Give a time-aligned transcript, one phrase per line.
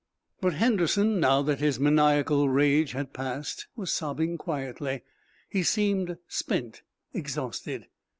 [0.41, 5.03] But Henderson, now that his maniacal rage had passed, was sobbing quietly.
[5.47, 6.81] He seemed spent,
[7.13, 7.85] exhausted.